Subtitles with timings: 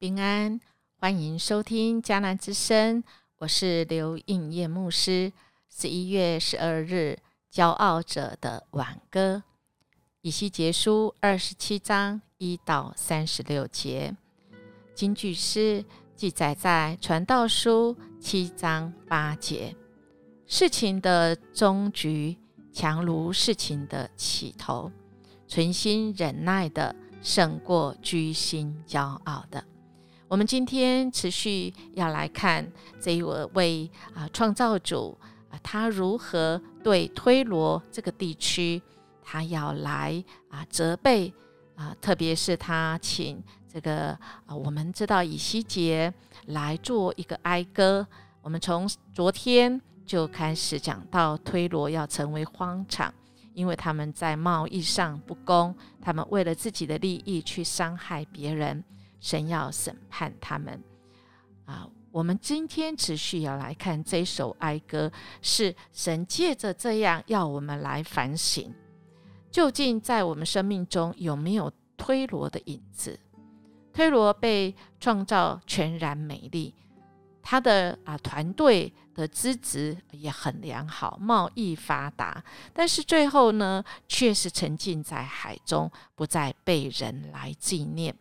[0.00, 0.60] 平安，
[1.00, 3.02] 欢迎收听迦南之声，
[3.38, 5.32] 我是刘应叶牧师。
[5.68, 7.18] 十一月十二日，
[7.52, 9.42] 骄傲者的挽歌，
[10.20, 14.16] 以西结书二十七章一到三十六节，
[14.94, 15.84] 金句诗
[16.14, 19.74] 记载在传道书七章八节。
[20.46, 22.38] 事情的终局
[22.72, 24.92] 强如事情的起头，
[25.48, 29.64] 存心忍耐的胜过居心骄傲的。
[30.28, 35.16] 我们今天持续要来看这一位啊创造主
[35.50, 38.80] 啊，他如何对推罗这个地区，
[39.22, 41.32] 他要来啊责备
[41.74, 43.42] 啊，特别是他请
[43.72, 44.10] 这个
[44.44, 46.12] 啊，我们知道以西结
[46.48, 48.06] 来做一个哀歌。
[48.42, 53.12] 我们从昨天就开始讲到推罗要成为荒场，
[53.54, 58.84] 因为他们在贸易上不公，他们为了自己的利益去伤害别人。
[59.20, 60.82] 神要审判他们
[61.64, 61.88] 啊！
[62.10, 68.74] 我们今天持续要来看这首哀歌，是神借着这样要我们来反省，
[69.50, 73.20] 究竟在我们生命中有没有推罗的影子？
[73.92, 76.74] 推罗被创造全然美丽，
[77.42, 82.42] 他的啊团队的资质也很良好，贸易发达，
[82.72, 88.16] 但是最后呢，却是沉浸在海中，不再被人来纪念。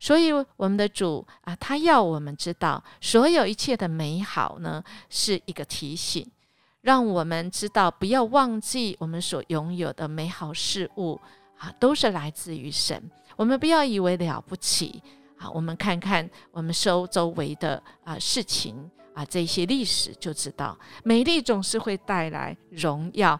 [0.00, 6.24] 所以，我们的主啊，他要我们知道，所有一切的美好呢，是一个提醒，
[6.82, 11.20] 让我们知道不要忘记我们所拥有的美好事物
[11.58, 13.10] 啊，都是来自于神。
[13.34, 15.02] 我们不要以为了不起
[15.36, 23.38] 啊，我们看看我们周周围的啊事情啊，这些历史就知道，美丽总是会带来荣耀，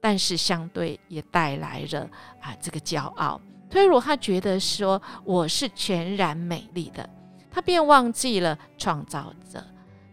[0.00, 2.08] 但是相对也带来了
[2.40, 3.40] 啊这个骄傲。
[3.68, 7.08] 推罗他觉得说我是全然美丽的，
[7.50, 9.62] 他便忘记了创造者、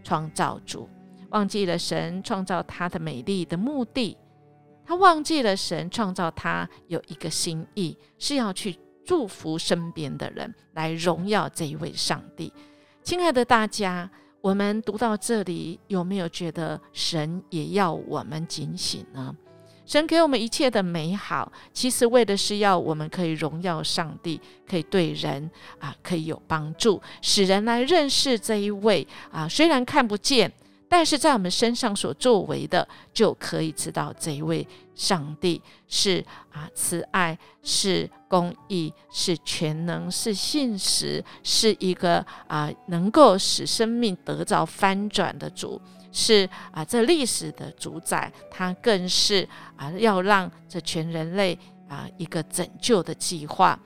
[0.03, 0.89] 创造主，
[1.29, 4.17] 忘记了神创造他的美丽的目的，
[4.85, 12.51] 他忘记了神创造他有一个心意，是要去祝福身边的人，来荣耀这一位上帝。
[13.03, 14.09] 亲爱的大家，
[14.41, 19.35] 我们读到这里，有没有觉得神也要我们警醒呢？
[19.85, 25.49] 神给我们一切的美好，其实为的是要我们可以荣耀上帝，可以对人
[25.79, 30.51] 啊，可以有帮助，使人来认识这一位啊，虽然看不见，
[30.87, 45.81] 但是在我们身上所作为的，就可以知道这一位上帝是啊慈爱，是公义，是全能，是信实，是一个啊能够使生命得着翻转的主。
[46.15, 51.57] 是啊，这历史的主宰，他更是啊，要让这全人类
[51.89, 53.77] 啊一个拯救的计划。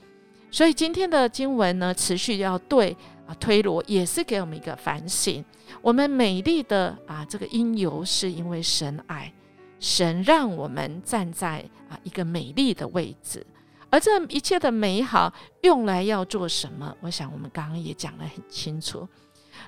[0.51, 2.95] 所以今天的经文呢，持续要对
[3.25, 5.43] 啊推罗，也是给我们一个反省。
[5.81, 9.31] 我们美丽的啊这个因由，是因为神爱，
[9.79, 13.45] 神让我们站在啊一个美丽的位置，
[13.89, 16.93] 而这一切的美好用来要做什么？
[16.99, 19.07] 我想我们刚刚也讲得很清楚。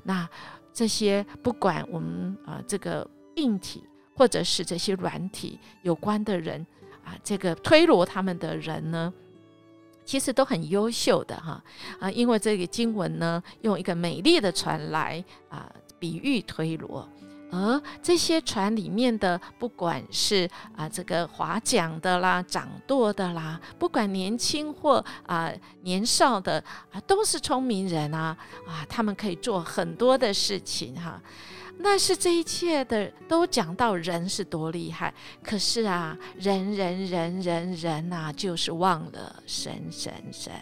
[0.03, 0.27] 那。
[0.73, 3.83] 这些不管我们啊，这个硬体
[4.15, 6.65] 或者是这些软体有关的人
[7.03, 9.13] 啊，这个推罗他们的人呢，
[10.05, 11.63] 其实都很优秀的哈
[11.99, 17.07] 啊，因为这个经文呢，用一个美丽的船来啊比喻推罗。
[17.51, 25.51] 而这些船里面的，不管是啊这个划桨的啦、掌舵的啦，不管年轻或啊
[25.81, 28.37] 年少的啊，都是聪明人啊
[28.67, 31.19] 啊，他们可以做很多的事情哈。
[31.79, 35.11] 那是这一切的都讲到人是多厉害，
[35.41, 40.53] 可是啊，人人人人人呐，就是忘了神神神，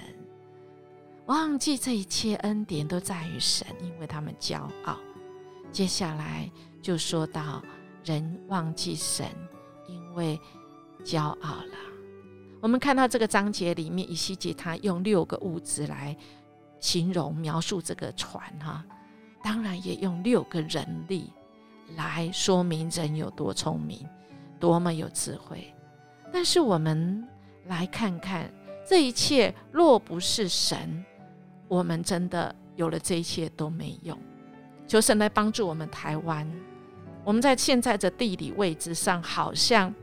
[1.25, 4.97] 忘记这一切恩典都在于神，因为他们骄傲。
[5.73, 6.49] 接下来。
[6.87, 7.61] 就说到
[8.05, 9.25] 人忘记神，
[9.89, 10.39] 因为
[11.03, 11.77] 骄傲了。
[12.61, 16.15] 我们看到这个章节里面，以西结他用六个物质来
[16.79, 18.85] 形容描述这个船哈，
[19.43, 21.33] 当然也用六个人力
[21.97, 24.07] 来说明人有多聪明，
[24.57, 25.73] 多么有智慧。
[26.31, 27.27] 但是我们
[27.65, 28.49] 来看看
[28.87, 31.03] 这一切，若不是神，
[31.67, 34.17] 我们真的有了这一切都没用。
[34.87, 36.49] 求神来帮助我们台湾。
[37.27, 39.93] 我们在现在的地理位置上，好像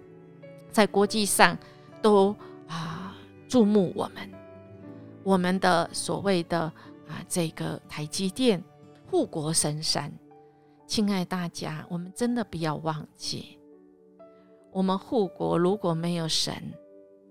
[0.71, 1.57] 在国际上
[2.03, 2.37] 都
[2.69, 3.17] 啊
[3.49, 4.31] 注目我们，
[5.23, 6.61] 我们的所谓的
[7.09, 8.63] 啊这个台积电
[9.11, 10.13] 护国神山，
[10.87, 13.59] 亲爱大家，我们真的不要忘记，
[14.71, 16.53] 我们护国如果没有神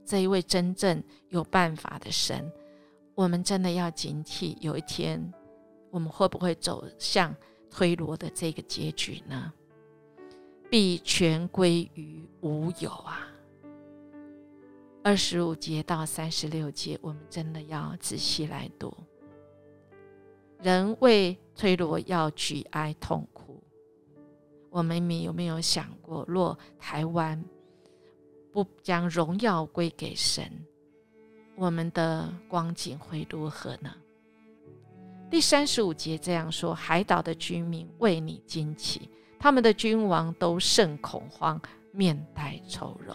[0.03, 2.51] 这一位真正有办法的神，
[3.13, 5.31] 我们真的要警惕，有一天
[5.91, 7.35] 我们会不会走向
[7.69, 9.53] 推罗的这个结局呢？
[10.73, 13.27] 必全归于无有啊！
[15.03, 18.91] 二十五节到三十六节，我们真的要仔细来读。
[20.63, 23.61] 人为推罗要举哀痛哭，
[24.71, 27.45] 我们有没有想过，若台湾
[28.51, 30.51] 不将荣耀归给神，
[31.55, 33.95] 我们的光景会如何呢？
[35.29, 39.07] 第三十五节这样说：海岛的居民为你惊奇，
[39.43, 41.61] 他们的君王都甚恐慌，
[41.91, 43.13] 面带愁容。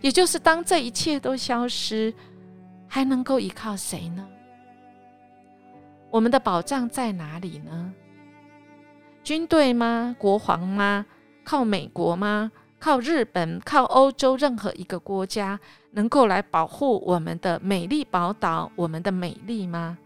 [0.00, 2.14] 也就是当这一切都消失，
[2.86, 4.26] 还能够依靠谁呢？
[6.10, 7.92] 我们的保障在哪里呢？
[9.22, 10.16] 军队吗？
[10.18, 11.04] 国皇吗？
[11.44, 12.50] 靠美国吗？
[12.78, 13.60] 靠日本？
[13.60, 15.60] 靠欧洲任何一个国家
[15.90, 19.98] 能够来保护我们的美丽宝岛，我们的美丽吗？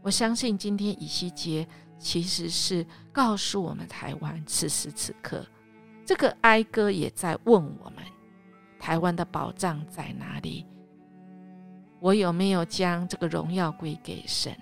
[0.00, 1.68] 我相信今天以西结
[1.98, 5.44] 其实是告诉我们台湾，此时此刻
[6.04, 8.04] 这个哀歌也在问我们。
[8.78, 10.64] 台湾的宝藏在哪里？
[11.98, 14.54] 我有没有将这个荣耀归给神？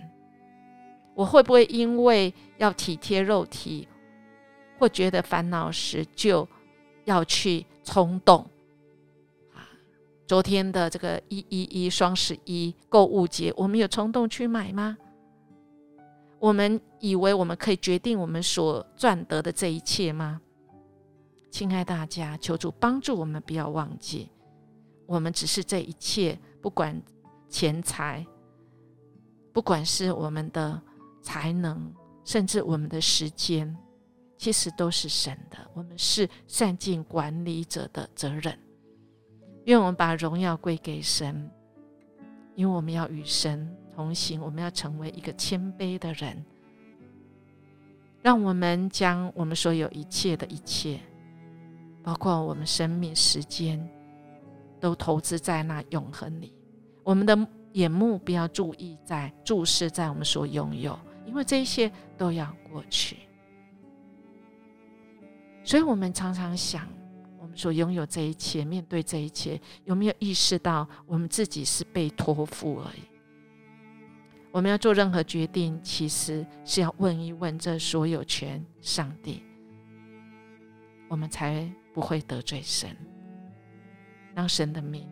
[1.15, 3.87] 我会不会因为要体贴肉体，
[4.79, 6.49] 或觉得烦恼时，就
[7.05, 8.39] 要去冲动？
[9.53, 9.67] 啊，
[10.27, 14.97] 昨天的这个一一一双十一购物节，我们有冲动去买吗？
[16.45, 20.43] 我们以为我们可以决定我们所赚得的这一切吗？
[21.51, 24.31] 亲爱大家，求主帮助我们，不要忘记，
[25.07, 27.01] 我们只是这一切，不管
[27.49, 28.27] 钱财，
[29.55, 30.79] 不管是我们的
[31.23, 31.91] 才能，
[32.27, 33.75] 甚至我们的时间，
[34.37, 35.57] 其实都是神的。
[35.73, 38.55] 我们是善尽管理者的责任。
[39.65, 41.51] 愿我们把荣耀归给神，
[42.55, 46.45] 因为我们要与神同行，我们要成为一个谦卑的人。
[48.23, 51.01] 让我们将我们所有一切的一切。
[52.03, 53.83] 包括我们生命、时间，
[54.79, 56.53] 都投资在那永恒里。
[57.03, 63.17] 我们的眼目不要注意在注视在我们所拥有，因为这一切都要过去。
[65.65, 66.87] 所以，我们常常想，
[67.41, 73.14] 我们所拥有这一切，面对这一切，有没有意识到我们自己是被托付而已？
[74.55, 79.43] 我们要做任何决定，其实是要问一问这所有权上帝，
[81.09, 81.69] 我们才。
[81.95, 82.91] 不会得罪神，
[84.35, 85.07] 让神的名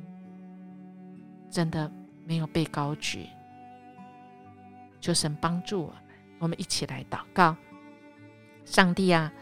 [1.49, 1.89] 真的
[2.27, 3.29] 没有被高举。
[5.01, 5.97] 求神帮助我们，
[6.41, 7.55] 我们一起来祷告：
[8.65, 9.33] 上帝啊，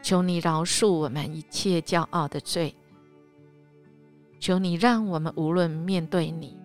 [0.00, 2.74] 求你饶恕我们一切骄傲的罪。
[4.40, 6.56] 求你让我们无论面对你，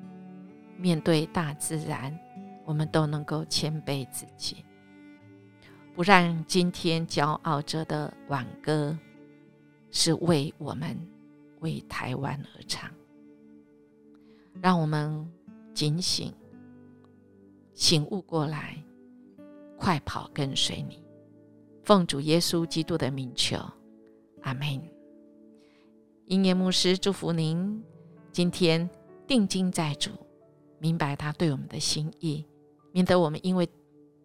[0.77, 2.18] 面对大自然，
[2.65, 4.63] 我们都能够谦卑自己，
[5.95, 8.98] 不让今天骄傲着的挽歌。
[9.95, 10.98] 是为我们
[11.60, 12.89] 为台湾而唱，
[14.60, 15.31] 让我们
[15.71, 16.34] 警醒、
[17.75, 18.84] 醒悟过来，
[19.77, 21.03] 快跑跟随你，
[21.84, 23.55] 奉主耶稣基督的名求，
[24.41, 24.82] 阿门。
[26.25, 27.84] 音乐牧师祝福您，
[28.32, 28.89] 今天
[29.27, 30.10] 定睛在主，
[30.79, 32.43] 明白他对我们的心意，
[32.93, 33.67] 免得我们因为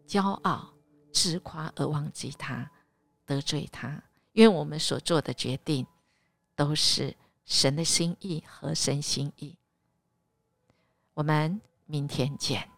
[0.06, 0.74] 骄傲、
[1.10, 2.70] 自夸而忘记他，
[3.24, 4.04] 得罪他。
[4.32, 5.84] 因为我们所做的决定
[6.54, 9.56] 都是神的心意和神心意。
[11.14, 12.70] 我们明天见。